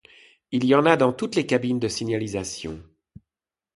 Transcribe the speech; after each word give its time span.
Il 0.51 0.65
y 0.65 0.73
en 0.73 0.87
a 0.87 0.97
dans 0.97 1.13
toutes 1.13 1.35
les 1.35 1.45
cabines 1.45 1.77
de 1.77 1.87
signalisation. 1.87 2.81